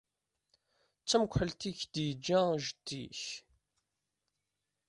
D 1.03 1.05
tamekḥelt 1.09 1.61
i 1.69 1.71
k-d-yeǧǧa 1.79 2.39
jeddi-k? 2.65 3.21